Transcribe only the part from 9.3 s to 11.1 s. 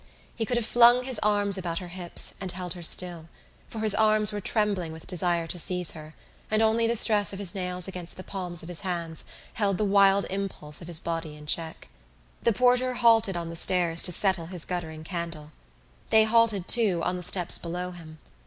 held the wild impulse of his